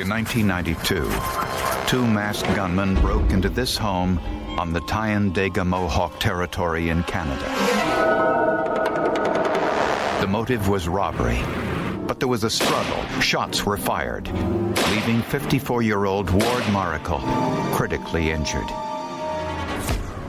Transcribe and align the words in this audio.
In 0.00 0.08
1992, 0.08 1.86
two 1.86 2.06
masked 2.06 2.48
gunmen 2.56 2.94
broke 3.02 3.32
into 3.32 3.50
this 3.50 3.76
home 3.76 4.18
on 4.58 4.72
the 4.72 4.80
Tyendinaga 4.80 5.66
Mohawk 5.66 6.18
Territory 6.18 6.88
in 6.88 7.02
Canada. 7.02 7.44
The 10.22 10.26
motive 10.26 10.68
was 10.68 10.88
robbery, 10.88 11.38
but 12.06 12.18
there 12.18 12.28
was 12.28 12.44
a 12.44 12.50
struggle. 12.50 13.20
Shots 13.20 13.66
were 13.66 13.76
fired, 13.76 14.26
leaving 14.28 15.20
54-year-old 15.20 16.30
Ward 16.30 16.64
Maracle 16.72 17.20
critically 17.74 18.30
injured. 18.30 18.70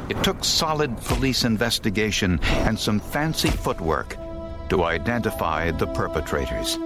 It 0.09 0.21
took 0.21 0.43
solid 0.43 0.97
police 0.97 1.45
investigation 1.45 2.41
and 2.67 2.77
some 2.77 2.99
fancy 2.99 3.49
footwork 3.49 4.17
to 4.67 4.83
identify 4.83 5.71
the 5.71 5.87
perpetrators. 5.87 6.77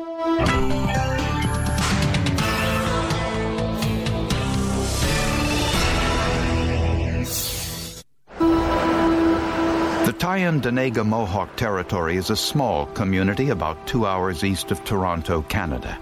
The 10.16 10.28
Tyendinaga 10.28 11.06
Mohawk 11.06 11.58
Territory 11.58 12.16
is 12.16 12.30
a 12.30 12.38
small 12.38 12.86
community 12.86 13.50
about 13.50 13.86
two 13.86 14.06
hours 14.06 14.46
east 14.46 14.72
of 14.72 14.82
Toronto, 14.86 15.42
Canada. 15.42 15.98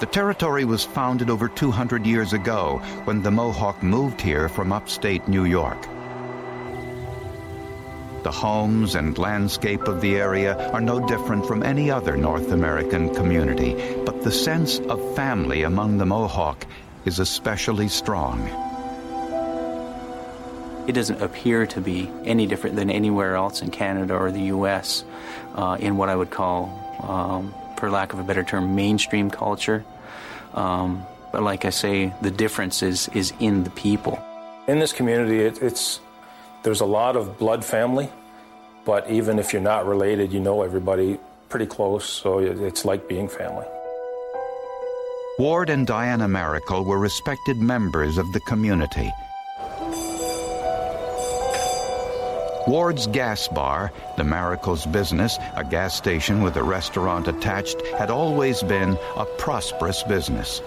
The 0.00 0.06
territory 0.06 0.64
was 0.64 0.86
founded 0.86 1.28
over 1.28 1.46
200 1.46 2.06
years 2.06 2.32
ago 2.32 2.80
when 3.04 3.22
the 3.22 3.30
Mohawk 3.30 3.82
moved 3.82 4.18
here 4.18 4.48
from 4.48 4.72
upstate 4.72 5.28
New 5.28 5.44
York. 5.44 5.82
The 8.22 8.32
homes 8.32 8.94
and 8.94 9.18
landscape 9.18 9.82
of 9.82 10.00
the 10.00 10.16
area 10.16 10.70
are 10.70 10.80
no 10.80 11.06
different 11.06 11.44
from 11.44 11.62
any 11.62 11.90
other 11.90 12.16
North 12.16 12.50
American 12.50 13.14
community, 13.14 13.74
but 14.06 14.22
the 14.22 14.32
sense 14.32 14.78
of 14.78 15.14
family 15.14 15.64
among 15.64 15.98
the 15.98 16.06
Mohawk 16.06 16.66
is 17.04 17.18
especially 17.18 17.88
strong. 17.88 18.67
It 20.88 20.94
doesn't 20.94 21.20
appear 21.20 21.66
to 21.66 21.82
be 21.82 22.10
any 22.24 22.46
different 22.46 22.76
than 22.76 22.88
anywhere 22.88 23.36
else 23.36 23.60
in 23.60 23.70
Canada 23.70 24.14
or 24.14 24.32
the 24.32 24.44
U.S. 24.56 25.04
Uh, 25.54 25.76
in 25.78 25.98
what 25.98 26.08
I 26.08 26.16
would 26.16 26.30
call, 26.30 26.72
um, 27.02 27.54
for 27.76 27.90
lack 27.90 28.14
of 28.14 28.18
a 28.18 28.22
better 28.22 28.42
term, 28.42 28.74
mainstream 28.74 29.30
culture. 29.30 29.84
Um, 30.54 31.04
but 31.30 31.42
like 31.42 31.66
I 31.66 31.70
say, 31.70 32.14
the 32.22 32.30
difference 32.30 32.82
is, 32.82 33.08
is 33.12 33.34
in 33.38 33.64
the 33.64 33.70
people. 33.70 34.18
In 34.66 34.78
this 34.78 34.94
community, 34.94 35.40
it, 35.40 35.60
it's 35.60 36.00
there's 36.62 36.80
a 36.80 36.86
lot 36.86 37.16
of 37.16 37.38
blood 37.38 37.66
family, 37.66 38.08
but 38.86 39.10
even 39.10 39.38
if 39.38 39.52
you're 39.52 39.60
not 39.60 39.84
related, 39.84 40.32
you 40.32 40.40
know 40.40 40.62
everybody 40.62 41.18
pretty 41.50 41.66
close, 41.66 42.08
so 42.08 42.38
it's 42.38 42.86
like 42.86 43.06
being 43.06 43.28
family. 43.28 43.66
Ward 45.38 45.68
and 45.68 45.86
Diana 45.86 46.26
Maracle 46.26 46.84
were 46.86 46.98
respected 46.98 47.58
members 47.58 48.16
of 48.16 48.32
the 48.32 48.40
community. 48.40 49.12
Ward's 52.68 53.06
Gas 53.06 53.48
Bar, 53.48 53.90
the 54.18 54.22
Maracle's 54.22 54.84
business, 54.84 55.38
a 55.56 55.64
gas 55.64 55.96
station 55.96 56.42
with 56.42 56.58
a 56.58 56.62
restaurant 56.62 57.26
attached, 57.26 57.80
had 57.96 58.10
always 58.10 58.62
been 58.62 58.98
a 59.16 59.24
prosperous 59.38 60.02
business. 60.02 60.60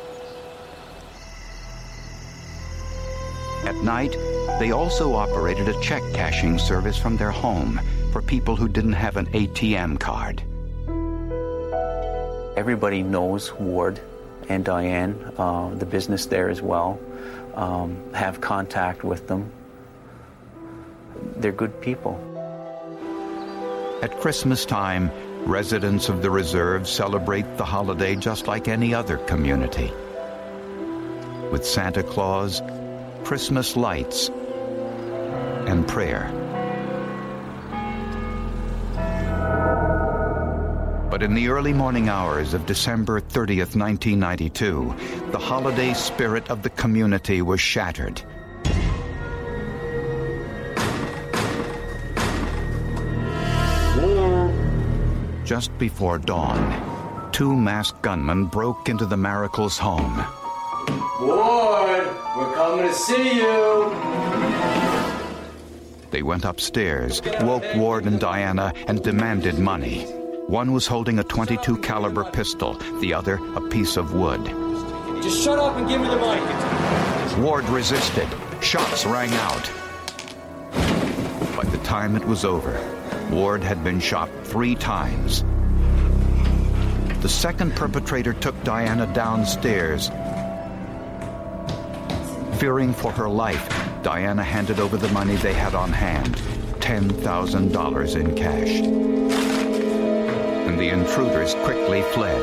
At 3.66 3.76
night, 3.84 4.14
they 4.58 4.72
also 4.72 5.14
operated 5.14 5.70
a 5.70 5.80
check 5.80 6.02
cashing 6.12 6.58
service 6.58 6.98
from 6.98 7.18
their 7.18 7.30
home 7.30 7.80
for 8.12 8.24
people 8.24 8.56
who 8.56 8.68
didn't 8.68 8.94
have 8.94 9.16
an 9.16 9.28
ATM 9.28 10.00
card. 10.00 10.42
Everybody 12.58 13.04
knows 13.04 13.54
Ward 13.54 14.02
and 14.50 14.66
Diane, 14.66 15.34
uh, 15.38 15.70
the 15.76 15.86
business 15.86 16.26
there 16.26 16.50
as 16.50 16.64
well, 16.64 17.00
um, 17.54 18.12
have 18.16 18.42
contact 18.42 19.04
with 19.04 19.28
them 19.28 19.52
they're 21.42 21.52
good 21.52 21.82
people. 21.82 22.20
At 24.02 24.20
Christmas 24.20 24.66
time, 24.66 25.12
residents 25.46 26.10
of 26.10 26.22
the 26.22 26.30
reserve 26.30 26.88
celebrate 26.88 27.58
the 27.58 27.66
holiday 27.66 28.16
just 28.16 28.48
like 28.48 28.68
any 28.68 28.94
other 28.94 29.18
community. 29.18 29.92
With 31.52 31.66
Santa 31.66 32.04
Claus, 32.04 32.62
Christmas 33.24 33.76
lights, 33.76 34.30
and 34.30 35.88
prayer. 35.88 36.32
But 41.12 41.24
in 41.24 41.34
the 41.34 41.50
early 41.50 41.74
morning 41.74 42.08
hours 42.08 42.54
of 42.54 42.66
December 42.66 43.20
30th, 43.20 43.76
1992, 43.76 44.96
the 45.32 45.38
holiday 45.38 45.94
spirit 45.94 46.50
of 46.50 46.64
the 46.64 46.70
community 46.70 47.42
was 47.42 47.60
shattered. 47.60 48.22
Just 55.52 55.78
before 55.78 56.18
dawn, 56.18 57.30
two 57.34 57.54
masked 57.54 58.02
gunmen 58.02 58.46
broke 58.46 58.88
into 58.88 59.06
the 59.06 59.18
Maracle's 59.18 59.78
home. 59.78 60.26
Ward, 61.20 62.08
we're 62.38 62.54
coming 62.54 62.88
to 62.88 62.94
see 62.94 63.36
you. 63.36 63.92
They 66.10 66.24
went 66.24 66.46
upstairs, 66.46 67.22
woke 67.42 67.66
Ward 67.76 68.06
and 68.06 68.18
Diana, 68.18 68.74
and 68.88 69.04
demanded 69.04 69.60
money. 69.60 70.04
One 70.48 70.72
was 70.72 70.88
holding 70.88 71.20
a 71.20 71.24
22 71.26 71.80
caliber 71.80 72.24
pistol, 72.24 72.76
the 73.02 73.14
other 73.14 73.36
a 73.54 73.60
piece 73.60 73.98
of 73.98 74.14
wood. 74.14 74.46
Just 75.22 75.44
shut 75.44 75.60
up 75.60 75.76
and 75.76 75.86
give 75.86 76.00
me 76.00 76.08
the 76.08 76.16
mic. 76.16 77.38
Ward 77.40 77.68
resisted. 77.68 78.30
Shots 78.62 79.06
rang 79.06 79.34
out. 79.34 79.70
By 81.58 81.66
the 81.66 81.80
time 81.84 82.16
it 82.16 82.24
was 82.24 82.46
over, 82.46 83.01
Ward 83.32 83.64
had 83.64 83.84
been 83.84 84.00
shot 84.00 84.30
three 84.44 84.76
times. 84.76 85.44
The 87.22 87.30
second 87.30 87.76
perpetrator 87.76 88.34
took 88.34 88.62
Diana 88.64 89.12
downstairs. 89.14 90.10
Fearing 92.60 92.94
for 92.94 93.12
her 93.12 93.30
life, 93.30 93.68
Diana 94.04 94.44
handed 94.44 94.80
over 94.80 94.98
the 94.98 95.08
money 95.10 95.36
they 95.36 95.54
had 95.54 95.76
on 95.76 95.92
hand 95.92 96.36
$10,000 96.80 98.16
in 98.16 98.36
cash. 98.36 98.82
And 100.68 100.80
the 100.80 100.90
intruders 100.90 101.54
quickly 101.64 102.02
fled. 102.14 102.42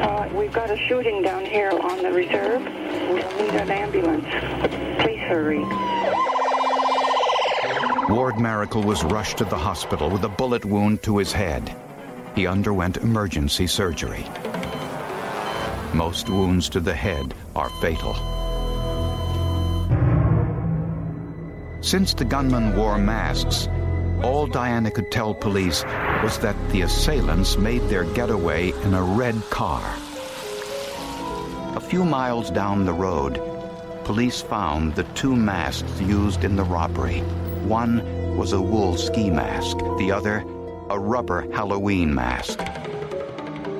Uh, 0.00 0.28
we've 0.32 0.52
got 0.52 0.70
a 0.70 0.76
shooting 0.88 1.22
down 1.22 1.44
here 1.44 1.70
on 1.70 2.02
the 2.02 2.12
reserve. 2.12 2.62
We'll 2.62 3.36
need 3.36 3.54
an 3.60 3.70
ambulance. 3.70 4.24
Please 5.02 5.20
hurry. 5.28 6.29
Ward 8.10 8.34
Maracle 8.34 8.84
was 8.84 9.04
rushed 9.04 9.38
to 9.38 9.44
the 9.44 9.56
hospital 9.56 10.10
with 10.10 10.24
a 10.24 10.28
bullet 10.28 10.64
wound 10.64 11.00
to 11.04 11.18
his 11.18 11.30
head. 11.30 11.76
He 12.34 12.44
underwent 12.44 12.96
emergency 12.96 13.68
surgery. 13.68 14.26
Most 15.94 16.28
wounds 16.28 16.68
to 16.70 16.80
the 16.80 16.92
head 16.92 17.32
are 17.54 17.70
fatal. 17.80 18.14
Since 21.82 22.14
the 22.14 22.24
gunmen 22.24 22.76
wore 22.76 22.98
masks, 22.98 23.68
all 24.24 24.48
Diana 24.48 24.90
could 24.90 25.12
tell 25.12 25.32
police 25.32 25.84
was 26.24 26.36
that 26.40 26.56
the 26.70 26.82
assailants 26.82 27.56
made 27.58 27.82
their 27.82 28.04
getaway 28.04 28.72
in 28.82 28.92
a 28.92 29.02
red 29.04 29.40
car. 29.50 29.82
A 31.76 31.80
few 31.80 32.04
miles 32.04 32.50
down 32.50 32.86
the 32.86 32.92
road, 32.92 33.40
police 34.02 34.40
found 34.40 34.96
the 34.96 35.04
two 35.14 35.36
masks 35.36 36.00
used 36.00 36.42
in 36.42 36.56
the 36.56 36.64
robbery. 36.64 37.22
One 37.66 38.36
was 38.36 38.52
a 38.52 38.60
wool 38.60 38.96
ski 38.96 39.30
mask, 39.30 39.78
the 39.98 40.12
other, 40.12 40.44
a 40.90 40.98
rubber 40.98 41.50
Halloween 41.52 42.14
mask. 42.14 42.58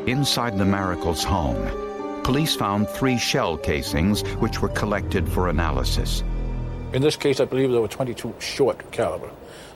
Inside 0.07 0.59
the 0.59 0.65
Maracles' 0.65 1.25
home, 1.25 2.23
police 2.23 2.55
found 2.55 2.89
three 2.89 3.19
shell 3.19 3.57
casings 3.57 4.23
which 4.39 4.61
were 4.61 4.69
collected 4.69 5.29
for 5.29 5.49
analysis. 5.49 6.23
In 6.93 7.03
this 7.03 7.17
case, 7.17 7.41
I 7.41 7.45
believe 7.45 7.71
there 7.71 7.81
were 7.81 7.89
22 7.89 8.35
short 8.39 8.91
caliber. 8.93 9.31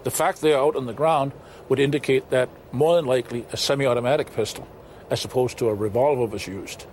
The 0.05 0.11
fact 0.11 0.41
they're 0.41 0.59
out 0.59 0.77
on 0.77 0.87
the 0.87 0.93
ground 0.93 1.33
would 1.69 1.79
indicate 1.79 2.31
that 2.31 2.49
more 2.73 2.97
than 2.97 3.07
likely 3.07 3.47
a 3.53 3.57
semi 3.57 3.87
automatic 3.87 4.35
pistol 4.35 4.67
as 5.11 5.25
opposed 5.25 5.59
to 5.59 5.69
a 5.69 5.75
revolver 5.75 6.27
was 6.27 6.47
used. 6.47 6.87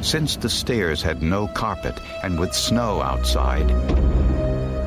Since 0.00 0.36
the 0.36 0.48
stairs 0.48 1.02
had 1.02 1.22
no 1.22 1.48
carpet 1.48 1.98
and 2.22 2.38
with 2.38 2.54
snow 2.54 3.00
outside, 3.00 3.70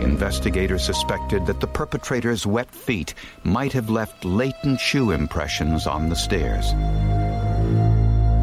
investigators 0.02 0.84
suspected 0.84 1.46
that 1.46 1.60
the 1.60 1.68
perpetrator's 1.68 2.46
wet 2.46 2.70
feet 2.70 3.14
might 3.44 3.74
have 3.74 3.90
left 3.90 4.26
latent 4.26 4.80
shoe 4.80 5.12
impressions 5.12 5.88
on 5.88 6.10
the 6.10 6.16
stairs. 6.16 6.72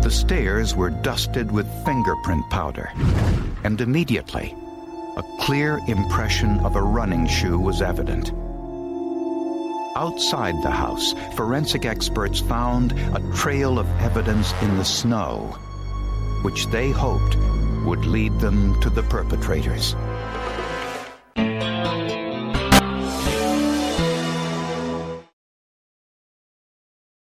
The 0.03 0.11
stairs 0.11 0.75
were 0.75 0.91
dusted 0.91 1.51
with 1.51 1.67
fingerprint 1.85 2.49
powder, 2.51 2.91
and 3.65 3.81
immediately, 3.81 4.55
a 5.17 5.23
clear 5.41 5.81
impression 5.89 6.61
of 6.61 6.77
a 6.77 6.83
running 6.83 7.27
shoe 7.27 7.59
was 7.59 7.83
evident. 7.83 8.33
Outside 9.97 10.63
the 10.63 10.71
house, 10.71 11.15
forensic 11.35 11.87
experts 11.87 12.39
found 12.39 12.93
a 12.93 13.33
trail 13.35 13.79
of 13.79 13.89
evidence 14.01 14.53
in 14.61 14.77
the 14.77 14.85
snow, 14.85 15.57
which 16.43 16.67
they 16.67 16.91
hoped 16.91 17.37
would 17.87 18.05
lead 18.05 18.39
them 18.41 18.79
to 18.83 18.91
the 18.91 19.03
perpetrators. 19.05 19.95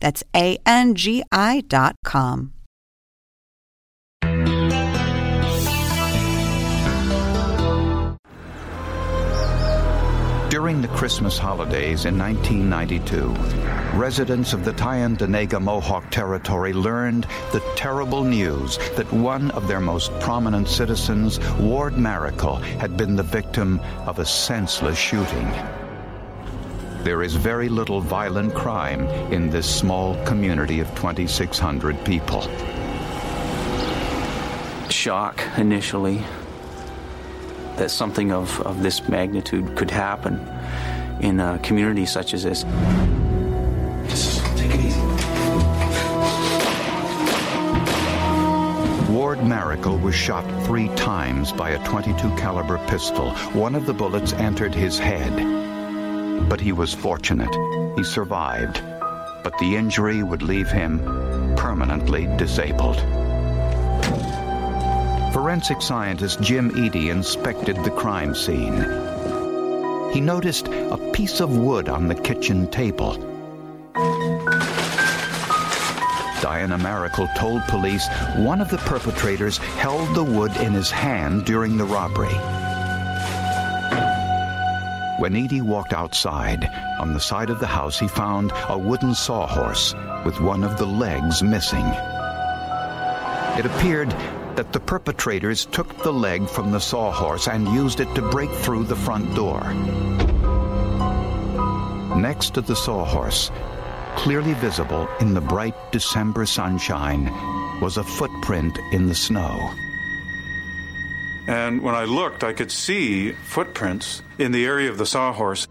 That's 0.00 0.24
A-N-G-I 0.34 1.60
dot 1.68 1.96
com. 2.04 2.52
During 10.50 10.82
the 10.82 10.88
Christmas 10.88 11.38
holidays 11.38 12.06
in 12.06 12.18
1992, 12.18 13.96
residents 13.96 14.52
of 14.52 14.64
the 14.64 14.72
Tyendinaga 14.72 15.62
Mohawk 15.62 16.10
Territory 16.10 16.72
learned 16.72 17.28
the 17.52 17.62
terrible 17.76 18.24
news 18.24 18.76
that 18.96 19.10
one 19.12 19.52
of 19.52 19.68
their 19.68 19.78
most 19.78 20.10
prominent 20.18 20.68
citizens, 20.68 21.38
Ward 21.60 21.94
Maracle, 21.94 22.60
had 22.80 22.96
been 22.96 23.14
the 23.14 23.22
victim 23.22 23.78
of 24.06 24.18
a 24.18 24.26
senseless 24.26 24.98
shooting. 24.98 25.48
There 27.02 27.22
is 27.22 27.34
very 27.34 27.70
little 27.70 28.02
violent 28.02 28.54
crime 28.54 29.08
in 29.32 29.48
this 29.48 29.66
small 29.66 30.22
community 30.26 30.80
of 30.80 30.88
2,600 30.96 32.04
people. 32.04 32.42
Shock 34.90 35.42
initially 35.56 36.22
that 37.76 37.90
something 37.90 38.32
of, 38.32 38.60
of 38.60 38.82
this 38.82 39.08
magnitude 39.08 39.78
could 39.78 39.90
happen 39.90 40.46
in 41.22 41.40
a 41.40 41.58
community 41.60 42.04
such 42.04 42.34
as 42.34 42.42
this. 42.42 42.64
Just 44.06 44.44
take 44.58 44.74
it 44.74 44.80
easy. 44.80 45.00
Ward 49.10 49.38
Maracle 49.38 49.98
was 50.02 50.14
shot 50.14 50.44
three 50.66 50.88
times 50.96 51.50
by 51.50 51.70
a 51.70 51.84
22 51.86 52.36
caliber 52.36 52.76
pistol. 52.88 53.30
One 53.54 53.74
of 53.74 53.86
the 53.86 53.94
bullets 53.94 54.34
entered 54.34 54.74
his 54.74 54.98
head. 54.98 55.69
But 56.50 56.60
he 56.60 56.72
was 56.72 56.92
fortunate. 56.92 57.54
He 57.96 58.02
survived. 58.02 58.82
But 59.44 59.56
the 59.58 59.76
injury 59.76 60.24
would 60.24 60.42
leave 60.42 60.68
him 60.68 60.98
permanently 61.56 62.26
disabled. 62.36 62.96
Forensic 65.32 65.80
scientist 65.80 66.40
Jim 66.40 66.76
Eady 66.76 67.08
inspected 67.10 67.76
the 67.76 67.90
crime 67.92 68.34
scene. 68.34 68.84
He 70.12 70.20
noticed 70.20 70.66
a 70.66 71.10
piece 71.12 71.40
of 71.40 71.56
wood 71.56 71.88
on 71.88 72.08
the 72.08 72.16
kitchen 72.16 72.68
table. 72.68 73.14
Diana 76.42 76.78
Maracle 76.78 77.32
told 77.36 77.62
police 77.68 78.08
one 78.38 78.60
of 78.60 78.70
the 78.70 78.78
perpetrators 78.78 79.58
held 79.58 80.16
the 80.16 80.24
wood 80.24 80.56
in 80.56 80.72
his 80.72 80.90
hand 80.90 81.44
during 81.44 81.76
the 81.76 81.84
robbery. 81.84 82.59
When 85.20 85.36
Eady 85.36 85.60
walked 85.60 85.92
outside, 85.92 86.64
on 86.98 87.12
the 87.12 87.20
side 87.20 87.50
of 87.50 87.60
the 87.60 87.66
house 87.66 87.98
he 87.98 88.08
found 88.08 88.52
a 88.70 88.78
wooden 88.78 89.14
sawhorse 89.14 89.94
with 90.24 90.40
one 90.40 90.64
of 90.64 90.78
the 90.78 90.86
legs 90.86 91.42
missing. 91.42 91.84
It 93.58 93.66
appeared 93.66 94.08
that 94.56 94.72
the 94.72 94.80
perpetrators 94.80 95.66
took 95.66 95.94
the 96.02 96.10
leg 96.10 96.48
from 96.48 96.70
the 96.70 96.80
sawhorse 96.80 97.48
and 97.48 97.68
used 97.68 98.00
it 98.00 98.14
to 98.14 98.30
break 98.30 98.50
through 98.50 98.84
the 98.84 98.96
front 98.96 99.34
door. 99.34 99.74
Next 102.16 102.54
to 102.54 102.62
the 102.62 102.74
sawhorse, 102.74 103.50
clearly 104.16 104.54
visible 104.54 105.06
in 105.20 105.34
the 105.34 105.42
bright 105.42 105.74
December 105.92 106.46
sunshine, 106.46 107.26
was 107.82 107.98
a 107.98 108.04
footprint 108.04 108.78
in 108.92 109.06
the 109.06 109.14
snow. 109.14 109.70
And 111.46 111.82
when 111.82 111.94
I 111.94 112.04
looked, 112.04 112.44
I 112.44 112.52
could 112.52 112.70
see 112.70 113.32
footprints 113.32 114.22
in 114.38 114.52
the 114.52 114.64
area 114.64 114.90
of 114.90 114.98
the 114.98 115.06
sawhorse. 115.06 115.66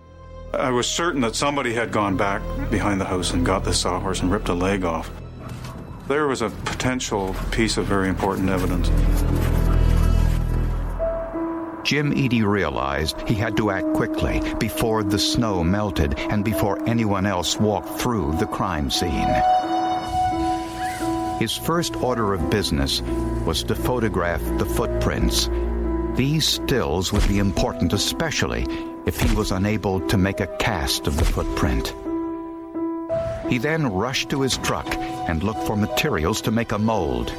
I 0.53 0.71
was 0.71 0.87
certain 0.87 1.21
that 1.21 1.35
somebody 1.35 1.73
had 1.73 1.91
gone 1.91 2.17
back 2.17 2.41
behind 2.69 2.99
the 2.99 3.05
house 3.05 3.31
and 3.31 3.45
got 3.45 3.63
the 3.63 3.73
sawhorse 3.73 4.21
and 4.21 4.31
ripped 4.31 4.49
a 4.49 4.53
leg 4.53 4.83
off. 4.83 5.09
There 6.07 6.27
was 6.27 6.41
a 6.41 6.49
potential 6.49 7.35
piece 7.51 7.77
of 7.77 7.85
very 7.85 8.09
important 8.09 8.49
evidence. 8.49 8.89
Jim 11.83 12.13
Eady 12.13 12.43
realized 12.43 13.19
he 13.27 13.33
had 13.35 13.57
to 13.57 13.71
act 13.71 13.93
quickly 13.93 14.41
before 14.59 15.03
the 15.03 15.17
snow 15.17 15.63
melted 15.63 16.17
and 16.17 16.43
before 16.43 16.87
anyone 16.87 17.25
else 17.25 17.57
walked 17.57 17.99
through 17.99 18.35
the 18.37 18.45
crime 18.45 18.91
scene. 18.91 19.27
His 21.39 21.55
first 21.55 21.95
order 21.95 22.33
of 22.33 22.49
business 22.49 23.01
was 23.45 23.63
to 23.63 23.73
photograph 23.73 24.41
the 24.57 24.65
footprints. 24.65 25.49
These 26.15 26.45
stills 26.45 27.13
would 27.13 27.25
be 27.29 27.39
important, 27.39 27.93
especially 27.93 28.67
if 29.05 29.21
he 29.21 29.33
was 29.33 29.51
unable 29.51 30.01
to 30.09 30.17
make 30.17 30.41
a 30.41 30.53
cast 30.57 31.07
of 31.07 31.15
the 31.15 31.23
footprint. 31.23 31.95
He 33.47 33.57
then 33.57 33.87
rushed 33.87 34.29
to 34.31 34.41
his 34.41 34.57
truck 34.57 34.93
and 34.93 35.41
looked 35.41 35.63
for 35.65 35.77
materials 35.77 36.41
to 36.41 36.51
make 36.51 36.73
a 36.73 36.77
mold. 36.77 37.33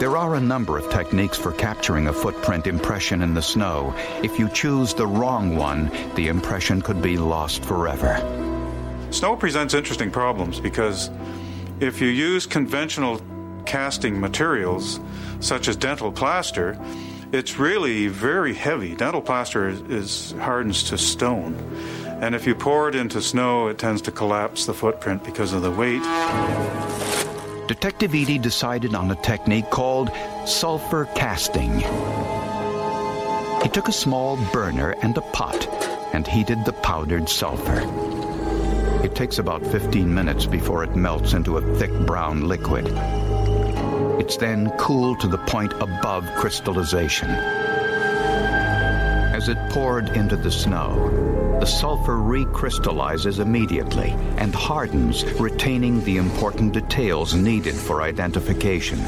There 0.00 0.16
are 0.16 0.34
a 0.34 0.40
number 0.40 0.78
of 0.78 0.90
techniques 0.90 1.36
for 1.36 1.52
capturing 1.52 2.08
a 2.08 2.14
footprint 2.14 2.66
impression 2.66 3.20
in 3.20 3.34
the 3.34 3.42
snow. 3.42 3.94
If 4.22 4.38
you 4.38 4.48
choose 4.48 4.94
the 4.94 5.06
wrong 5.06 5.54
one, 5.54 5.92
the 6.14 6.28
impression 6.28 6.80
could 6.80 7.02
be 7.02 7.18
lost 7.18 7.62
forever. 7.62 8.16
Snow 9.10 9.36
presents 9.36 9.74
interesting 9.74 10.10
problems 10.10 10.58
because 10.58 11.10
if 11.82 12.00
you 12.00 12.06
use 12.08 12.46
conventional 12.46 13.20
casting 13.66 14.20
materials, 14.20 15.00
such 15.40 15.66
as 15.66 15.76
dental 15.76 16.12
plaster, 16.12 16.78
it's 17.32 17.58
really 17.58 18.06
very 18.06 18.54
heavy. 18.54 18.94
Dental 18.94 19.20
plaster 19.20 19.68
is, 19.68 19.80
is 19.82 20.32
hardens 20.38 20.84
to 20.84 20.98
stone. 20.98 21.54
And 22.06 22.36
if 22.36 22.46
you 22.46 22.54
pour 22.54 22.88
it 22.88 22.94
into 22.94 23.20
snow, 23.20 23.66
it 23.66 23.78
tends 23.78 24.00
to 24.02 24.12
collapse 24.12 24.66
the 24.66 24.74
footprint 24.74 25.24
because 25.24 25.52
of 25.52 25.62
the 25.62 25.72
weight. 25.72 26.02
Detective 27.66 28.14
Eady 28.14 28.38
decided 28.38 28.94
on 28.94 29.10
a 29.10 29.16
technique 29.16 29.70
called 29.70 30.10
sulfur 30.46 31.08
casting. 31.16 31.80
He 33.62 33.68
took 33.68 33.88
a 33.88 33.92
small 33.92 34.36
burner 34.52 34.94
and 35.02 35.16
a 35.16 35.20
pot 35.20 35.66
and 36.12 36.26
heated 36.26 36.64
the 36.64 36.74
powdered 36.74 37.28
sulfur. 37.28 38.11
It 39.12 39.16
takes 39.16 39.38
about 39.38 39.64
15 39.66 40.12
minutes 40.12 40.46
before 40.46 40.82
it 40.84 40.96
melts 40.96 41.34
into 41.34 41.58
a 41.58 41.76
thick 41.76 41.90
brown 42.06 42.48
liquid. 42.48 42.86
It's 44.18 44.38
then 44.38 44.70
cooled 44.78 45.20
to 45.20 45.28
the 45.28 45.36
point 45.36 45.74
above 45.82 46.24
crystallization. 46.36 47.28
As 49.28 49.50
it 49.50 49.58
poured 49.68 50.08
into 50.16 50.34
the 50.34 50.50
snow, 50.50 51.58
the 51.60 51.66
sulfur 51.66 52.14
recrystallizes 52.14 53.38
immediately 53.38 54.12
and 54.38 54.54
hardens, 54.54 55.24
retaining 55.34 56.02
the 56.04 56.16
important 56.16 56.72
details 56.72 57.34
needed 57.34 57.74
for 57.74 58.00
identification. 58.00 58.98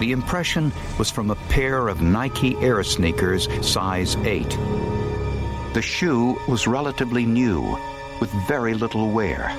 The 0.00 0.10
impression 0.10 0.72
was 0.98 1.12
from 1.12 1.30
a 1.30 1.36
pair 1.48 1.86
of 1.86 2.02
Nike 2.02 2.56
Air 2.56 2.82
sneakers 2.82 3.46
size 3.64 4.16
8. 4.16 4.58
The 5.74 5.82
shoe 5.82 6.38
was 6.46 6.68
relatively 6.68 7.26
new, 7.26 7.76
with 8.20 8.30
very 8.46 8.74
little 8.74 9.10
wear. 9.10 9.50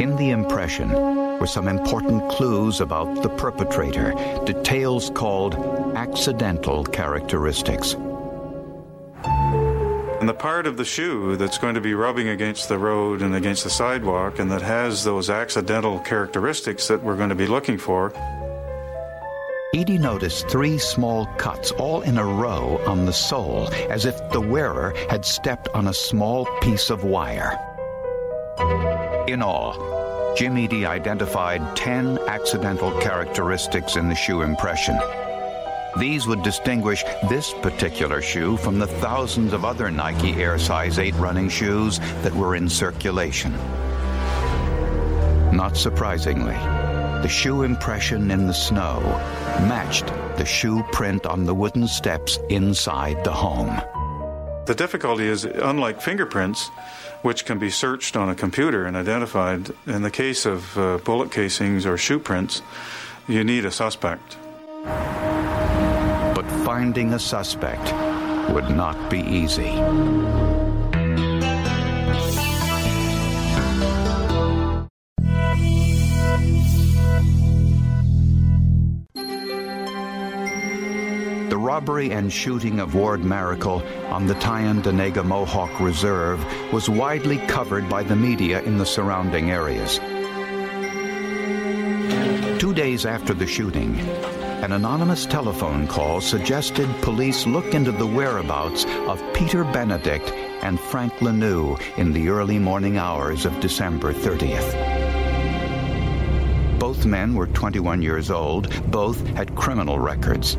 In 0.00 0.16
the 0.16 0.30
impression 0.30 0.90
were 1.38 1.46
some 1.46 1.68
important 1.68 2.26
clues 2.30 2.80
about 2.80 3.22
the 3.22 3.28
perpetrator, 3.28 4.14
details 4.46 5.10
called 5.10 5.56
accidental 5.94 6.84
characteristics. 6.84 7.92
And 10.20 10.26
the 10.26 10.34
part 10.34 10.66
of 10.66 10.78
the 10.78 10.86
shoe 10.86 11.36
that's 11.36 11.58
going 11.58 11.74
to 11.74 11.82
be 11.82 11.92
rubbing 11.92 12.28
against 12.28 12.70
the 12.70 12.78
road 12.78 13.20
and 13.20 13.34
against 13.34 13.64
the 13.64 13.70
sidewalk 13.70 14.38
and 14.38 14.50
that 14.50 14.62
has 14.62 15.04
those 15.04 15.28
accidental 15.28 15.98
characteristics 15.98 16.88
that 16.88 17.02
we're 17.02 17.16
going 17.16 17.28
to 17.28 17.34
be 17.34 17.46
looking 17.46 17.76
for. 17.76 18.14
Eady 19.78 19.96
noticed 19.96 20.48
three 20.48 20.76
small 20.76 21.26
cuts 21.36 21.70
all 21.70 22.00
in 22.00 22.18
a 22.18 22.24
row 22.24 22.82
on 22.84 23.06
the 23.06 23.12
sole, 23.12 23.68
as 23.88 24.06
if 24.06 24.16
the 24.32 24.40
wearer 24.40 24.92
had 25.08 25.24
stepped 25.24 25.68
on 25.68 25.86
a 25.86 25.94
small 25.94 26.46
piece 26.60 26.90
of 26.90 27.04
wire. 27.04 27.56
In 29.28 29.40
all, 29.40 30.34
Jim 30.36 30.58
Eady 30.58 30.84
identified 30.84 31.76
10 31.76 32.18
accidental 32.26 32.90
characteristics 32.98 33.94
in 33.94 34.08
the 34.08 34.16
shoe 34.16 34.42
impression. 34.42 34.98
These 35.96 36.26
would 36.26 36.42
distinguish 36.42 37.04
this 37.28 37.54
particular 37.62 38.20
shoe 38.20 38.56
from 38.56 38.80
the 38.80 38.88
thousands 38.88 39.52
of 39.52 39.64
other 39.64 39.92
Nike 39.92 40.32
Air 40.42 40.58
size 40.58 40.98
8 40.98 41.14
running 41.14 41.48
shoes 41.48 42.00
that 42.22 42.34
were 42.34 42.56
in 42.56 42.68
circulation. 42.68 43.52
Not 45.52 45.76
surprisingly, 45.76 46.56
the 47.22 47.28
shoe 47.28 47.62
impression 47.62 48.30
in 48.30 48.46
the 48.46 48.54
snow 48.54 49.00
matched 49.66 50.06
the 50.36 50.44
shoe 50.44 50.84
print 50.92 51.26
on 51.26 51.44
the 51.44 51.54
wooden 51.54 51.88
steps 51.88 52.38
inside 52.48 53.24
the 53.24 53.32
home. 53.32 53.80
The 54.66 54.74
difficulty 54.74 55.26
is, 55.26 55.44
unlike 55.44 56.00
fingerprints, 56.00 56.68
which 57.22 57.44
can 57.44 57.58
be 57.58 57.70
searched 57.70 58.16
on 58.16 58.28
a 58.28 58.34
computer 58.34 58.86
and 58.86 58.96
identified, 58.96 59.70
in 59.86 60.02
the 60.02 60.10
case 60.10 60.46
of 60.46 60.78
uh, 60.78 60.98
bullet 60.98 61.32
casings 61.32 61.86
or 61.86 61.96
shoe 61.96 62.20
prints, 62.20 62.62
you 63.26 63.42
need 63.42 63.64
a 63.64 63.70
suspect. 63.72 64.36
But 64.84 66.44
finding 66.64 67.14
a 67.14 67.18
suspect 67.18 67.92
would 68.52 68.70
not 68.70 69.10
be 69.10 69.20
easy. 69.20 70.37
Robbery 81.78 82.10
and 82.10 82.32
shooting 82.32 82.80
of 82.80 82.96
Ward 82.96 83.20
Maracle 83.20 83.84
on 84.10 84.26
the 84.26 84.34
Tyendinaga 84.34 85.24
Mohawk 85.24 85.78
Reserve 85.78 86.44
was 86.72 86.90
widely 86.90 87.38
covered 87.46 87.88
by 87.88 88.02
the 88.02 88.16
media 88.16 88.60
in 88.62 88.78
the 88.78 88.84
surrounding 88.84 89.52
areas. 89.52 90.00
Two 92.58 92.74
days 92.74 93.06
after 93.06 93.32
the 93.32 93.46
shooting, 93.46 93.96
an 94.64 94.72
anonymous 94.72 95.24
telephone 95.24 95.86
call 95.86 96.20
suggested 96.20 96.88
police 97.00 97.46
look 97.46 97.72
into 97.72 97.92
the 97.92 98.08
whereabouts 98.08 98.84
of 99.06 99.22
Peter 99.32 99.62
Benedict 99.62 100.32
and 100.64 100.80
Frank 100.80 101.12
Lanoux 101.20 101.80
in 101.96 102.12
the 102.12 102.28
early 102.28 102.58
morning 102.58 102.98
hours 102.98 103.46
of 103.46 103.60
December 103.60 104.12
30th. 104.12 104.74
Both 106.80 107.06
men 107.06 107.34
were 107.34 107.46
21 107.46 108.02
years 108.02 108.32
old. 108.32 108.68
Both 108.90 109.24
had 109.36 109.54
criminal 109.54 110.00
records. 110.00 110.56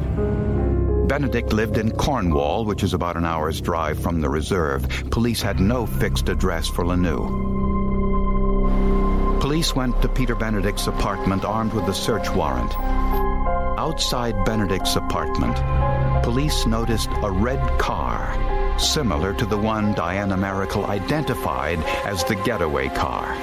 Benedict 1.09 1.51
lived 1.53 1.79
in 1.79 1.89
Cornwall, 1.89 2.65
which 2.65 2.83
is 2.83 2.93
about 2.93 3.17
an 3.17 3.25
hour's 3.25 3.59
drive 3.59 3.97
from 3.97 4.21
the 4.21 4.29
reserve. 4.29 4.87
Police 5.09 5.41
had 5.41 5.59
no 5.59 5.87
fixed 5.87 6.29
address 6.29 6.67
for 6.67 6.85
Lanoux. 6.85 7.25
Police 9.41 9.75
went 9.75 9.99
to 10.03 10.07
Peter 10.07 10.35
Benedict's 10.35 10.85
apartment 10.85 11.43
armed 11.43 11.73
with 11.73 11.87
a 11.87 11.95
search 11.95 12.29
warrant. 12.29 12.71
Outside 13.79 14.45
Benedict's 14.45 14.97
apartment, 14.97 15.57
police 16.23 16.67
noticed 16.67 17.09
a 17.23 17.31
red 17.31 17.79
car, 17.79 18.77
similar 18.77 19.33
to 19.33 19.47
the 19.47 19.57
one 19.57 19.93
Diana 19.95 20.37
Maracle 20.37 20.87
identified 20.87 21.79
as 22.05 22.23
the 22.25 22.35
getaway 22.35 22.87
car. 22.89 23.35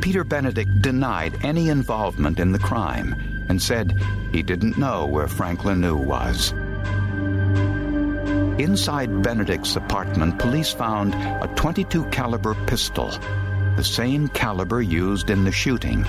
Peter 0.00 0.22
Benedict 0.22 0.70
denied 0.82 1.44
any 1.44 1.68
involvement 1.68 2.38
in 2.38 2.52
the 2.52 2.60
crime 2.60 3.31
and 3.52 3.60
said 3.60 4.00
he 4.32 4.42
didn't 4.42 4.78
know 4.78 5.04
where 5.04 5.28
Frank 5.28 5.60
Lanoux 5.60 6.02
was. 6.02 6.52
Inside 8.58 9.22
Benedict's 9.22 9.76
apartment, 9.76 10.38
police 10.38 10.72
found 10.72 11.14
a 11.14 11.52
22 11.54 12.06
caliber 12.06 12.54
pistol, 12.66 13.10
the 13.76 13.84
same 13.84 14.28
caliber 14.28 14.80
used 14.80 15.28
in 15.28 15.44
the 15.44 15.52
shooting. 15.52 16.02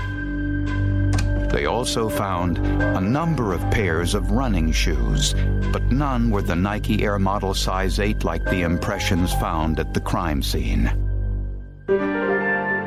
They 1.50 1.66
also 1.66 2.08
found 2.08 2.60
a 2.60 3.02
number 3.02 3.52
of 3.52 3.60
pairs 3.72 4.16
of 4.16 4.32
running 4.32 4.72
shoes, 4.72 5.36
but 5.74 5.84
none 5.92 6.32
were 6.32 6.44
the 6.44 6.56
Nike 6.56 7.04
Air 7.04 7.20
Model 7.20 7.54
size 7.54 8.00
8 8.00 8.24
like 8.24 8.46
the 8.46 8.62
impressions 8.62 9.34
found 9.34 9.82
at 9.82 9.94
the 9.94 10.00
crime 10.00 10.42
scene. 10.42 10.90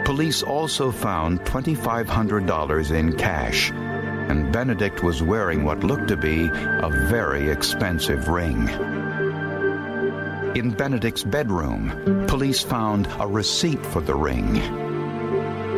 Police 0.07 0.43
also 0.43 0.91
found 0.91 1.41
$2,500 1.41 2.91
in 2.93 3.17
cash, 3.19 3.71
and 4.29 4.53
Benedict 4.53 5.03
was 5.03 5.23
wearing 5.23 5.65
what 5.65 5.85
looked 5.85 6.09
to 6.09 6.17
be 6.17 6.49
a 6.53 7.07
very 7.09 7.49
expensive 7.49 8.29
ring. 8.29 8.69
In 10.57 10.71
Benedict's 10.71 11.23
bedroom, 11.23 12.25
police 12.27 12.63
found 12.63 13.09
a 13.19 13.27
receipt 13.27 13.85
for 13.85 14.01
the 14.01 14.15
ring. 14.15 14.57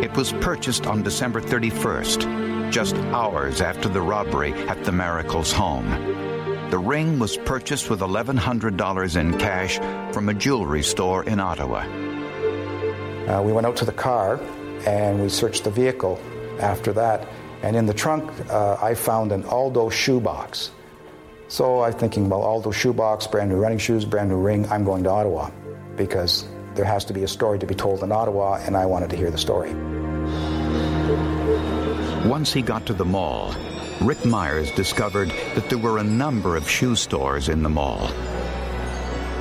It 0.02 0.17
was 0.17 0.33
purchased 0.35 0.87
on 0.87 1.02
December 1.02 1.40
31st, 1.40 2.71
just 2.71 2.95
hours 3.12 3.61
after 3.61 3.88
the 3.88 4.00
robbery 4.00 4.52
at 4.52 4.85
the 4.85 4.93
Maracle's 4.93 5.50
home. 5.50 5.88
The 6.71 6.78
ring 6.78 7.19
was 7.19 7.37
purchased 7.38 7.90
with 7.90 8.00
$1,100 8.00 9.17
in 9.17 9.38
cash 9.38 9.78
from 10.12 10.28
a 10.28 10.35
jewelry 10.35 10.83
store 10.83 11.25
in 11.25 11.40
Ottawa. 11.40 11.81
Uh, 13.26 13.43
we 13.43 13.52
went 13.52 13.67
out 13.67 13.76
to 13.76 13.85
the 13.85 13.93
car 13.93 14.38
and 14.87 15.21
we 15.21 15.28
searched 15.28 15.64
the 15.64 15.71
vehicle 15.71 16.21
after 16.61 16.93
that. 16.93 17.26
And 17.62 17.76
in 17.76 17.86
the 17.86 17.94
trunk, 17.94 18.30
uh, 18.50 18.76
I 18.80 18.94
found 18.94 19.32
an 19.32 19.44
Aldo 19.44 19.90
shoebox. 19.90 20.70
So 21.48 21.82
I'm 21.82 21.94
thinking, 21.94 22.28
well, 22.28 22.42
Aldo 22.42 22.70
shoebox, 22.70 23.26
brand 23.26 23.50
new 23.50 23.56
running 23.56 23.78
shoes, 23.78 24.04
brand 24.04 24.28
new 24.28 24.36
ring, 24.36 24.68
I'm 24.70 24.84
going 24.84 25.02
to 25.04 25.10
Ottawa 25.10 25.50
because 25.96 26.46
there 26.74 26.84
has 26.84 27.04
to 27.06 27.12
be 27.12 27.24
a 27.24 27.28
story 27.28 27.58
to 27.58 27.66
be 27.66 27.74
told 27.74 28.02
in 28.02 28.12
Ottawa, 28.12 28.60
and 28.62 28.76
I 28.76 28.86
wanted 28.86 29.10
to 29.10 29.16
hear 29.16 29.30
the 29.30 29.38
story. 29.38 29.74
Once 32.28 32.52
he 32.52 32.62
got 32.62 32.86
to 32.86 32.92
the 32.92 33.04
mall, 33.04 33.54
Rick 34.00 34.24
Myers 34.24 34.70
discovered 34.72 35.30
that 35.54 35.68
there 35.68 35.78
were 35.78 35.98
a 35.98 36.04
number 36.04 36.56
of 36.56 36.70
shoe 36.70 36.94
stores 36.94 37.48
in 37.48 37.62
the 37.62 37.68
mall. 37.68 38.06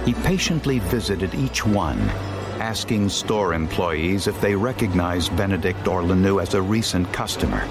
He 0.05 0.13
patiently 0.13 0.79
visited 0.79 1.35
each 1.35 1.65
one, 1.65 1.99
asking 2.59 3.09
store 3.09 3.53
employees 3.53 4.25
if 4.25 4.39
they 4.41 4.55
recognized 4.55 5.35
Benedict 5.37 5.87
or 5.87 6.01
Lanoux 6.01 6.41
as 6.41 6.55
a 6.55 6.61
recent 6.61 7.11
customer. 7.13 7.67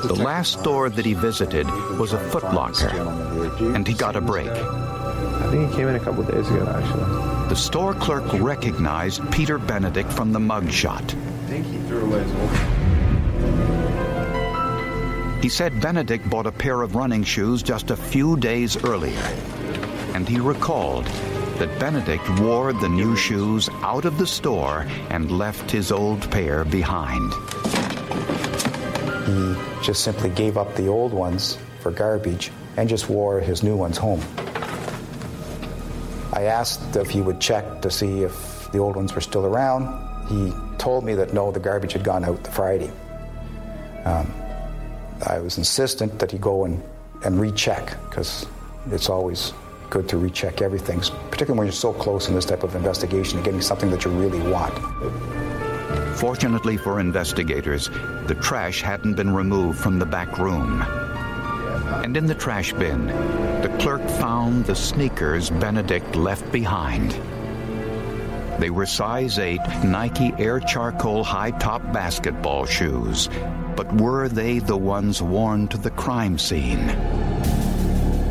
The 0.00 0.14
last 0.14 0.60
store 0.60 0.88
that 0.88 1.04
he 1.04 1.12
visited 1.12 1.66
was 1.98 2.14
a 2.14 2.18
Footlocker, 2.30 3.74
and 3.74 3.86
he 3.86 3.92
got 3.92 4.16
a 4.16 4.22
break. 4.22 4.48
I 4.48 5.48
think 5.50 5.68
he 5.70 5.76
came 5.76 5.88
in 5.88 5.96
a 5.96 6.00
couple 6.00 6.22
days 6.24 6.48
ago, 6.48 6.66
actually. 6.66 7.48
The 7.50 7.56
store 7.56 7.92
clerk 7.92 8.24
recognized 8.40 9.30
Peter 9.30 9.58
Benedict 9.58 10.10
from 10.10 10.32
the 10.32 10.38
mugshot. 10.38 11.02
I 11.02 11.46
think 11.46 11.66
he 11.66 11.76
threw 11.88 12.06
away 12.06 12.22
his 12.22 12.32
old. 12.32 12.50
He 15.42 15.50
said 15.50 15.78
Benedict 15.80 16.28
bought 16.30 16.46
a 16.46 16.52
pair 16.52 16.80
of 16.80 16.94
running 16.94 17.22
shoes 17.22 17.62
just 17.62 17.90
a 17.90 17.96
few 17.96 18.38
days 18.38 18.82
earlier, 18.84 19.22
and 20.14 20.26
he 20.26 20.40
recalled 20.40 21.04
that 21.58 21.78
Benedict 21.78 22.26
wore 22.40 22.72
the 22.72 22.88
new 22.88 23.14
shoes 23.14 23.68
out 23.82 24.06
of 24.06 24.16
the 24.16 24.26
store 24.26 24.86
and 25.10 25.30
left 25.30 25.70
his 25.70 25.92
old 25.92 26.30
pair 26.30 26.64
behind. 26.64 27.30
He 29.26 29.71
just 29.82 30.04
simply 30.04 30.30
gave 30.30 30.56
up 30.56 30.74
the 30.76 30.86
old 30.86 31.12
ones 31.12 31.58
for 31.80 31.90
garbage 31.90 32.50
and 32.76 32.88
just 32.88 33.08
wore 33.08 33.40
his 33.40 33.62
new 33.62 33.76
ones 33.76 33.98
home. 33.98 34.20
I 36.32 36.44
asked 36.44 36.96
if 36.96 37.10
he 37.10 37.20
would 37.20 37.40
check 37.40 37.82
to 37.82 37.90
see 37.90 38.22
if 38.22 38.70
the 38.72 38.78
old 38.78 38.96
ones 38.96 39.14
were 39.14 39.20
still 39.20 39.44
around. 39.44 39.86
He 40.28 40.52
told 40.78 41.04
me 41.04 41.14
that 41.14 41.34
no, 41.34 41.50
the 41.50 41.60
garbage 41.60 41.92
had 41.92 42.04
gone 42.04 42.24
out 42.24 42.42
the 42.42 42.50
Friday. 42.50 42.90
Um, 44.04 44.32
I 45.26 45.38
was 45.38 45.58
insistent 45.58 46.18
that 46.18 46.30
he 46.30 46.38
go 46.38 46.64
and, 46.64 46.82
and 47.24 47.40
recheck 47.40 47.96
because 48.08 48.46
it's 48.90 49.08
always 49.10 49.52
good 49.90 50.08
to 50.08 50.16
recheck 50.16 50.62
everything, 50.62 51.00
particularly 51.30 51.58
when 51.58 51.66
you're 51.66 51.72
so 51.72 51.92
close 51.92 52.28
in 52.28 52.34
this 52.34 52.46
type 52.46 52.62
of 52.62 52.74
investigation 52.74 53.38
to 53.38 53.44
getting 53.44 53.60
something 53.60 53.90
that 53.90 54.04
you 54.04 54.10
really 54.10 54.40
want. 54.50 54.72
Fortunately 56.14 56.76
for 56.76 57.00
investigators, 57.00 57.88
the 58.26 58.36
trash 58.40 58.82
hadn't 58.82 59.14
been 59.14 59.34
removed 59.34 59.78
from 59.78 59.98
the 59.98 60.06
back 60.06 60.38
room. 60.38 60.82
And 62.04 62.16
in 62.16 62.26
the 62.26 62.34
trash 62.34 62.72
bin, 62.72 63.06
the 63.62 63.74
clerk 63.80 64.06
found 64.08 64.66
the 64.66 64.74
sneakers 64.74 65.50
Benedict 65.50 66.14
left 66.14 66.50
behind. 66.52 67.12
They 68.58 68.70
were 68.70 68.86
size 68.86 69.38
8 69.38 69.60
Nike 69.84 70.32
Air 70.38 70.60
Charcoal 70.60 71.24
high 71.24 71.50
top 71.50 71.82
basketball 71.92 72.66
shoes, 72.66 73.28
but 73.76 73.92
were 73.92 74.28
they 74.28 74.58
the 74.58 74.76
ones 74.76 75.22
worn 75.22 75.68
to 75.68 75.78
the 75.78 75.90
crime 75.90 76.38
scene? 76.38 77.21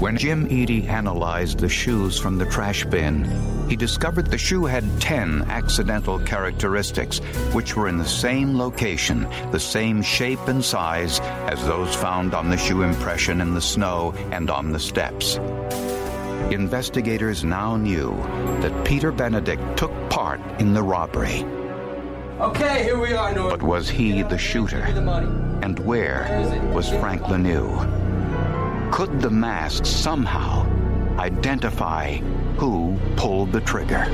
When 0.01 0.17
Jim 0.17 0.47
Eady 0.49 0.87
analyzed 0.87 1.59
the 1.59 1.69
shoes 1.69 2.19
from 2.19 2.39
the 2.39 2.47
trash 2.47 2.83
bin, 2.85 3.23
he 3.69 3.75
discovered 3.75 4.25
the 4.25 4.37
shoe 4.37 4.65
had 4.65 4.83
10 4.99 5.43
accidental 5.43 6.17
characteristics, 6.17 7.19
which 7.53 7.77
were 7.77 7.87
in 7.87 7.99
the 7.99 8.03
same 8.03 8.57
location, 8.57 9.27
the 9.51 9.59
same 9.59 10.01
shape 10.01 10.47
and 10.47 10.65
size 10.65 11.19
as 11.19 11.63
those 11.67 11.93
found 11.93 12.33
on 12.33 12.49
the 12.49 12.57
shoe 12.57 12.81
impression 12.81 13.41
in 13.41 13.53
the 13.53 13.61
snow 13.61 14.11
and 14.31 14.49
on 14.49 14.71
the 14.71 14.79
steps. 14.79 15.35
Investigators 16.49 17.43
now 17.43 17.77
knew 17.77 18.09
that 18.61 18.83
Peter 18.83 19.11
Benedict 19.11 19.61
took 19.77 19.93
part 20.09 20.41
in 20.59 20.73
the 20.73 20.81
robbery. 20.81 21.43
Okay, 22.39 22.85
here 22.85 22.97
we 22.97 23.13
are, 23.13 23.31
Norm. 23.35 23.51
But 23.51 23.61
was 23.61 23.87
he 23.87 24.23
the 24.23 24.39
shooter? 24.39 24.81
And 24.81 25.77
where 25.77 26.71
was 26.73 26.89
Frank 26.89 27.21
Lanoux? 27.21 28.00
Could 28.91 29.21
the 29.21 29.29
mask 29.29 29.85
somehow 29.85 30.67
identify 31.17 32.17
who 32.57 32.99
pulled 33.15 33.53
the 33.53 33.61
trigger? 33.61 34.05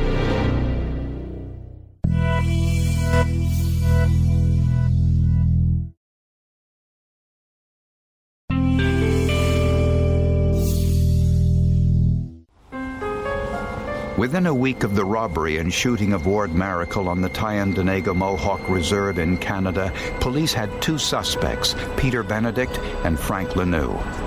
Within 14.17 14.45
a 14.45 14.53
week 14.53 14.83
of 14.83 14.95
the 14.95 15.05
robbery 15.05 15.57
and 15.57 15.73
shooting 15.73 16.13
of 16.13 16.27
Ward 16.27 16.51
Maracle 16.51 17.07
on 17.07 17.21
the 17.21 17.29
Tyendinaga 17.29 18.15
Mohawk 18.15 18.69
Reserve 18.69 19.17
in 19.17 19.37
Canada, 19.37 19.91
police 20.19 20.53
had 20.53 20.69
two 20.81 20.97
suspects, 20.97 21.75
Peter 21.97 22.21
Benedict 22.21 22.77
and 23.03 23.19
Frank 23.19 23.49
Lanoux. 23.51 24.26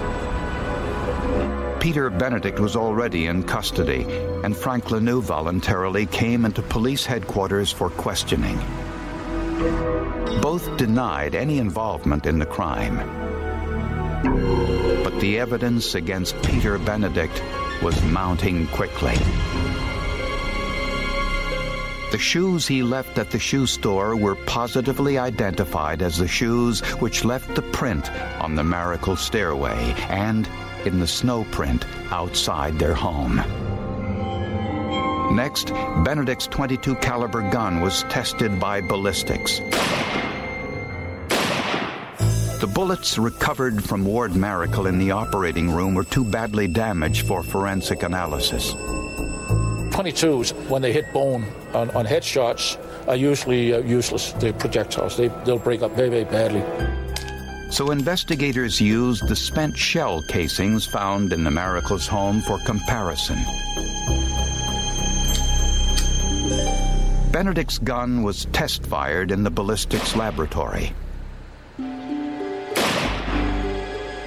Peter 1.80 2.10
Benedict 2.10 2.60
was 2.60 2.76
already 2.76 3.26
in 3.26 3.42
custody, 3.42 4.04
and 4.44 4.54
Frank 4.54 4.90
Lanoux 4.90 5.22
voluntarily 5.22 6.04
came 6.04 6.44
into 6.44 6.60
police 6.60 7.06
headquarters 7.06 7.72
for 7.72 7.88
questioning. 7.88 8.58
Both 10.42 10.76
denied 10.76 11.34
any 11.34 11.58
involvement 11.58 12.26
in 12.26 12.38
the 12.38 12.44
crime. 12.44 12.98
But 15.02 15.18
the 15.20 15.38
evidence 15.38 15.94
against 15.94 16.40
Peter 16.42 16.78
Benedict 16.78 17.42
was 17.82 18.00
mounting 18.02 18.66
quickly. 18.66 19.16
The 22.10 22.18
shoes 22.18 22.66
he 22.66 22.82
left 22.82 23.16
at 23.16 23.30
the 23.30 23.38
shoe 23.38 23.66
store 23.66 24.16
were 24.16 24.34
positively 24.34 25.16
identified 25.16 26.02
as 26.02 26.18
the 26.18 26.28
shoes 26.28 26.80
which 27.00 27.24
left 27.24 27.54
the 27.54 27.62
print 27.62 28.10
on 28.42 28.54
the 28.54 28.62
Maracle 28.62 29.16
stairway 29.16 29.94
and 30.08 30.46
in 30.86 30.98
the 30.98 31.06
snow 31.06 31.44
print 31.50 31.84
outside 32.10 32.78
their 32.78 32.94
home. 32.94 33.36
Next, 35.34 35.68
Benedict's 36.04 36.46
22 36.48 36.96
caliber 36.96 37.48
gun 37.50 37.80
was 37.80 38.02
tested 38.04 38.58
by 38.58 38.80
ballistics. 38.80 39.60
The 42.60 42.70
bullets 42.74 43.16
recovered 43.16 43.82
from 43.82 44.04
Ward 44.04 44.32
Maracle 44.32 44.86
in 44.88 44.98
the 44.98 45.12
operating 45.12 45.70
room 45.70 45.94
were 45.94 46.04
too 46.04 46.24
badly 46.24 46.66
damaged 46.66 47.26
for 47.26 47.42
forensic 47.42 48.02
analysis. 48.02 48.74
22s, 49.92 50.52
when 50.68 50.82
they 50.82 50.92
hit 50.92 51.12
bone 51.12 51.44
on, 51.74 51.90
on 51.90 52.04
headshots, 52.06 52.78
are 53.06 53.16
usually 53.16 53.72
uh, 53.72 53.78
useless. 53.78 54.32
They're 54.32 54.52
projectiles. 54.52 55.16
They, 55.16 55.28
they'll 55.44 55.58
break 55.58 55.82
up 55.82 55.92
very, 55.92 56.08
very 56.08 56.24
badly. 56.24 57.09
So 57.70 57.92
investigators 57.92 58.80
used 58.80 59.28
the 59.28 59.36
spent 59.36 59.78
shell 59.78 60.22
casings 60.22 60.86
found 60.86 61.32
in 61.32 61.44
the 61.44 61.50
Maracle's 61.50 62.06
home 62.06 62.40
for 62.40 62.58
comparison. 62.58 63.38
Benedict's 67.30 67.78
gun 67.78 68.24
was 68.24 68.46
test 68.46 68.84
fired 68.84 69.30
in 69.30 69.44
the 69.44 69.50
ballistics 69.50 70.16
laboratory. 70.16 70.92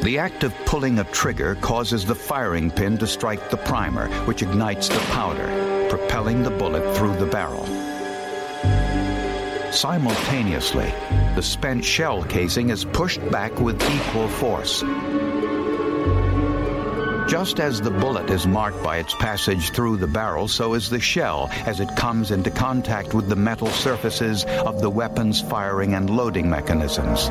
The 0.04 0.18
act 0.18 0.44
of 0.44 0.54
pulling 0.66 1.00
a 1.00 1.04
trigger 1.06 1.56
causes 1.56 2.06
the 2.06 2.16
firing 2.16 2.72
pin 2.72 2.98
to 3.00 3.08
strike 3.08 3.50
the 3.50 3.58
primer, 3.58 4.08
which 4.26 4.42
ignites 4.42 4.88
the 4.88 5.00
powder, 5.12 5.88
propelling 5.90 6.44
the 6.44 6.50
bullet 6.50 6.96
through 6.96 7.18
the 7.18 7.26
barrel. 7.26 7.66
Simultaneously, 9.74 10.94
the 11.36 11.42
spent 11.42 11.84
shell 11.84 12.24
casing 12.24 12.70
is 12.70 12.86
pushed 12.86 13.20
back 13.32 13.60
with 13.60 13.82
equal 13.90 14.28
force. 14.28 14.82
Just 17.28 17.60
as 17.60 17.82
the 17.82 17.90
bullet 17.90 18.30
is 18.30 18.46
marked 18.46 18.84
by 18.84 18.98
its 18.98 19.16
passage 19.16 19.72
through 19.72 19.98
the 19.98 20.06
barrel, 20.06 20.48
so 20.48 20.76
is 20.76 20.92
the 20.92 21.00
shell 21.00 21.50
as 21.66 21.80
it 21.80 21.90
comes 21.96 22.30
into 22.30 22.52
contact 22.52 23.16
with 23.16 23.28
the 23.28 23.36
metal 23.36 23.68
surfaces 23.68 24.46
of 24.46 24.80
the 24.80 24.90
weapon's 24.92 25.42
firing 25.42 25.96
and 25.96 26.08
loading 26.08 26.48
mechanisms. 26.48 27.30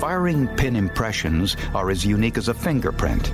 Firing 0.00 0.48
pin 0.56 0.74
impressions 0.74 1.54
are 1.74 1.90
as 1.90 2.06
unique 2.06 2.38
as 2.38 2.48
a 2.48 2.54
fingerprint. 2.54 3.30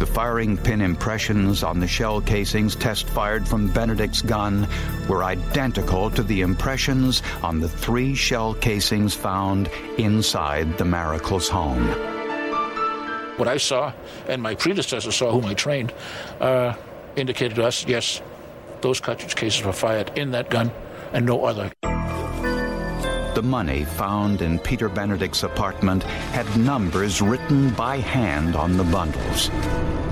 The 0.00 0.06
firing 0.06 0.56
pin 0.56 0.80
impressions 0.80 1.62
on 1.62 1.78
the 1.78 1.86
shell 1.86 2.22
casings 2.22 2.74
test 2.74 3.06
fired 3.06 3.46
from 3.46 3.68
Benedict's 3.68 4.22
gun 4.22 4.66
were 5.10 5.22
identical 5.22 6.10
to 6.12 6.22
the 6.22 6.40
impressions 6.40 7.22
on 7.42 7.60
the 7.60 7.68
three 7.68 8.14
shell 8.14 8.54
casings 8.54 9.14
found 9.14 9.68
inside 9.98 10.78
the 10.78 10.84
Maracle's 10.84 11.50
home. 11.50 11.86
What 13.36 13.46
I 13.46 13.58
saw, 13.58 13.92
and 14.26 14.42
my 14.42 14.54
predecessor 14.54 15.12
saw, 15.12 15.32
whom 15.32 15.44
I 15.44 15.52
trained, 15.52 15.92
uh, 16.40 16.72
indicated 17.14 17.56
to 17.56 17.66
us 17.66 17.84
yes, 17.86 18.22
those 18.80 19.00
cartridge 19.00 19.36
cases 19.36 19.62
were 19.62 19.74
fired 19.74 20.16
in 20.16 20.30
that 20.30 20.48
gun 20.48 20.70
and 21.12 21.26
no 21.26 21.44
other. 21.44 21.70
The 23.40 23.46
money 23.46 23.86
found 23.86 24.42
in 24.42 24.58
Peter 24.58 24.90
Benedict's 24.90 25.44
apartment 25.44 26.02
had 26.02 26.58
numbers 26.58 27.22
written 27.22 27.70
by 27.70 27.96
hand 27.96 28.54
on 28.54 28.76
the 28.76 28.84
bundles. 28.84 29.50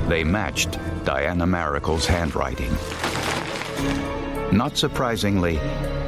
They 0.09 0.25
matched 0.25 0.79
Diana 1.05 1.47
Maracle's 1.47 2.07
handwriting. 2.07 2.73
Not 4.51 4.79
surprisingly, 4.79 5.59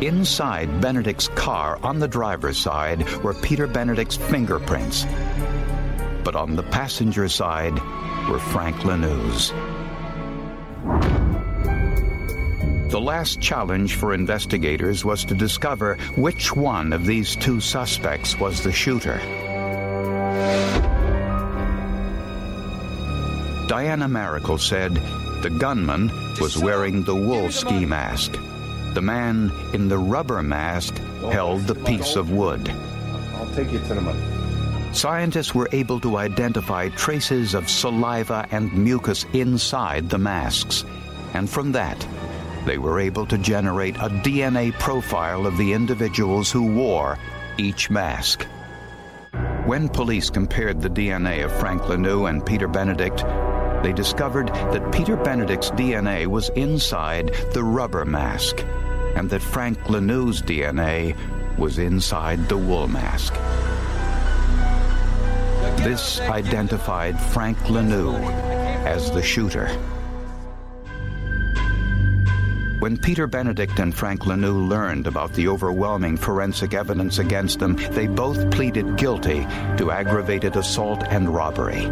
inside 0.00 0.80
Benedict's 0.80 1.28
car 1.28 1.78
on 1.82 1.98
the 1.98 2.08
driver's 2.08 2.56
side 2.56 3.06
were 3.18 3.34
Peter 3.34 3.66
Benedict's 3.66 4.16
fingerprints. 4.16 5.04
But 6.24 6.36
on 6.36 6.56
the 6.56 6.62
passenger 6.62 7.28
side 7.28 7.78
were 8.30 8.38
Frank 8.38 8.76
Lanoux's. 8.86 9.52
The 13.00 13.06
last 13.06 13.40
challenge 13.40 13.94
for 13.94 14.12
investigators 14.12 15.06
was 15.06 15.24
to 15.24 15.34
discover 15.34 15.96
which 16.16 16.54
one 16.54 16.92
of 16.92 17.06
these 17.06 17.34
two 17.34 17.58
suspects 17.58 18.38
was 18.38 18.62
the 18.62 18.72
shooter. 18.72 19.16
Diana 23.68 24.06
Maracle 24.06 24.60
said 24.60 24.96
the 25.40 25.48
gunman 25.48 26.10
was 26.42 26.58
wearing 26.58 27.02
the 27.02 27.14
wool 27.14 27.50
ski 27.50 27.86
mask. 27.86 28.32
The 28.92 29.00
man 29.00 29.50
in 29.72 29.88
the 29.88 29.96
rubber 29.96 30.42
mask 30.42 30.94
held 31.32 31.62
the 31.62 31.76
piece 31.76 32.16
of 32.16 32.30
wood. 32.30 32.68
I'll 32.68 33.50
take 33.54 33.72
you 33.72 33.78
to 33.78 33.94
the 33.94 34.02
money. 34.02 34.92
scientists 34.92 35.54
were 35.54 35.70
able 35.72 36.00
to 36.00 36.18
identify 36.18 36.90
traces 36.90 37.54
of 37.54 37.70
saliva 37.70 38.46
and 38.50 38.70
mucus 38.74 39.24
inside 39.32 40.10
the 40.10 40.18
masks. 40.18 40.84
And 41.32 41.48
from 41.48 41.72
that, 41.72 42.06
they 42.70 42.78
were 42.78 43.00
able 43.00 43.26
to 43.26 43.36
generate 43.36 43.96
a 43.96 44.08
DNA 44.22 44.72
profile 44.74 45.44
of 45.44 45.56
the 45.56 45.72
individuals 45.72 46.52
who 46.52 46.72
wore 46.72 47.18
each 47.58 47.90
mask. 47.90 48.46
When 49.66 49.88
police 49.88 50.30
compared 50.30 50.80
the 50.80 50.88
DNA 50.88 51.44
of 51.44 51.50
Frank 51.58 51.82
Lanoux 51.82 52.28
and 52.28 52.46
Peter 52.46 52.68
Benedict, 52.68 53.24
they 53.82 53.92
discovered 53.92 54.46
that 54.46 54.92
Peter 54.92 55.16
Benedict's 55.16 55.72
DNA 55.72 56.28
was 56.28 56.50
inside 56.50 57.34
the 57.54 57.64
rubber 57.64 58.04
mask, 58.04 58.64
and 59.16 59.28
that 59.30 59.42
Frank 59.42 59.76
Lanoux's 59.90 60.40
DNA 60.40 61.16
was 61.58 61.78
inside 61.78 62.48
the 62.48 62.56
wool 62.56 62.86
mask. 62.86 63.34
This 65.82 66.20
identified 66.20 67.18
Frank 67.18 67.58
Lanoux 67.68 68.14
as 68.86 69.10
the 69.10 69.22
shooter. 69.24 69.68
When 72.80 72.96
Peter 72.96 73.26
Benedict 73.26 73.78
and 73.78 73.94
Frank 73.94 74.22
Lanoux 74.22 74.66
learned 74.66 75.06
about 75.06 75.34
the 75.34 75.48
overwhelming 75.48 76.16
forensic 76.16 76.72
evidence 76.72 77.18
against 77.18 77.58
them, 77.58 77.76
they 77.90 78.06
both 78.06 78.50
pleaded 78.50 78.96
guilty 78.96 79.46
to 79.76 79.90
aggravated 79.90 80.56
assault 80.56 81.04
and 81.10 81.28
robbery. 81.28 81.82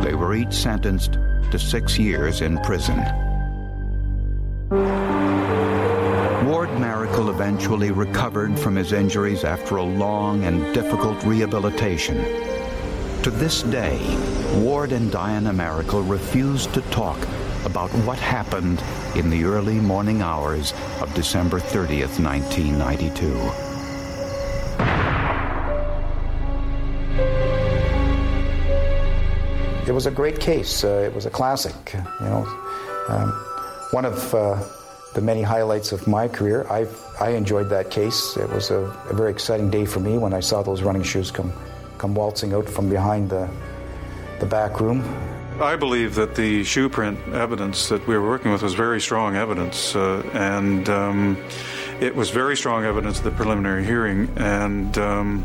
They 0.00 0.14
were 0.14 0.36
each 0.36 0.52
sentenced 0.52 1.14
to 1.50 1.58
six 1.58 1.98
years 1.98 2.40
in 2.40 2.58
prison. 2.58 2.98
Ward 6.46 6.68
Maracle 6.78 7.28
eventually 7.28 7.90
recovered 7.90 8.56
from 8.56 8.76
his 8.76 8.92
injuries 8.92 9.42
after 9.42 9.78
a 9.78 9.82
long 9.82 10.44
and 10.44 10.72
difficult 10.72 11.20
rehabilitation. 11.24 12.16
To 13.24 13.30
this 13.32 13.64
day, 13.64 13.98
Ward 14.60 14.92
and 14.92 15.10
Diana 15.10 15.52
Maracle 15.52 16.08
refuse 16.08 16.68
to 16.68 16.80
talk 16.92 17.18
about 17.64 17.90
what 18.06 18.18
happened 18.18 18.82
in 19.16 19.30
the 19.30 19.44
early 19.44 19.80
morning 19.80 20.22
hours 20.22 20.72
of 21.00 21.12
December 21.14 21.60
30th, 21.60 22.18
1992. 22.22 23.70
It 29.88 29.92
was 29.92 30.06
a 30.06 30.10
great 30.10 30.38
case. 30.38 30.84
Uh, 30.84 30.88
it 31.04 31.14
was 31.14 31.26
a 31.26 31.30
classic. 31.30 31.74
You 31.94 32.26
know, 32.26 32.46
um, 33.08 33.30
one 33.90 34.04
of 34.04 34.34
uh, 34.34 34.62
the 35.14 35.20
many 35.20 35.42
highlights 35.42 35.92
of 35.92 36.06
my 36.06 36.28
career. 36.28 36.66
I 36.70 36.86
I 37.20 37.30
enjoyed 37.30 37.68
that 37.70 37.90
case. 37.90 38.36
It 38.36 38.48
was 38.50 38.70
a, 38.70 38.78
a, 39.10 39.14
very 39.14 39.32
exciting 39.32 39.68
day 39.68 39.84
for 39.84 40.00
me 40.00 40.16
when 40.16 40.32
I 40.32 40.40
saw 40.40 40.62
those 40.62 40.82
running 40.82 41.02
shoes 41.02 41.30
come 41.30 41.52
come 41.98 42.14
waltzing 42.14 42.52
out 42.54 42.68
from 42.68 42.88
behind 42.88 43.30
the 43.30 43.50
the 44.38 44.46
back 44.46 44.80
room. 44.80 45.02
I 45.60 45.76
believe 45.76 46.14
that 46.14 46.34
the 46.34 46.64
shoe 46.64 46.88
print 46.88 47.18
evidence 47.34 47.88
that 47.90 48.06
we 48.06 48.16
were 48.16 48.26
working 48.26 48.50
with 48.50 48.62
was 48.62 48.74
very 48.74 49.00
strong 49.00 49.36
evidence, 49.36 49.94
uh, 49.94 50.22
and 50.32 50.88
um, 50.88 51.36
it 52.00 52.16
was 52.16 52.30
very 52.30 52.56
strong 52.56 52.84
evidence 52.84 53.18
at 53.18 53.24
the 53.24 53.30
preliminary 53.30 53.84
hearing, 53.84 54.32
and 54.36 54.96
um, 54.96 55.44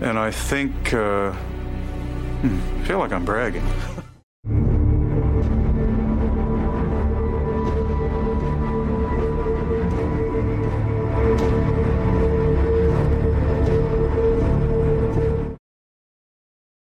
and 0.00 0.18
I 0.18 0.32
think 0.32 0.92
uh, 0.92 1.32
hmm, 1.32 2.82
I 2.82 2.84
feel 2.84 2.98
like 2.98 3.12
I'm 3.12 3.24
bragging. 3.24 3.64